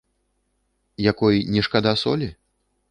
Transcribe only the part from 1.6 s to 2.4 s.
шкада солі?